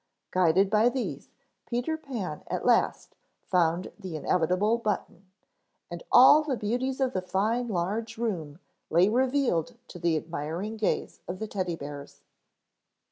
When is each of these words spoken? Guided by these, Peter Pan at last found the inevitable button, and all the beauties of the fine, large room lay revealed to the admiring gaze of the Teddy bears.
Guided 0.31 0.71
by 0.71 0.89
these, 0.89 1.29
Peter 1.69 1.95
Pan 1.95 2.41
at 2.47 2.65
last 2.65 3.13
found 3.43 3.91
the 3.99 4.15
inevitable 4.15 4.79
button, 4.79 5.27
and 5.91 6.01
all 6.11 6.41
the 6.41 6.57
beauties 6.57 6.99
of 6.99 7.13
the 7.13 7.21
fine, 7.21 7.67
large 7.67 8.17
room 8.17 8.57
lay 8.89 9.07
revealed 9.09 9.75
to 9.89 9.99
the 9.99 10.17
admiring 10.17 10.75
gaze 10.75 11.19
of 11.27 11.37
the 11.37 11.45
Teddy 11.45 11.75
bears. 11.75 12.23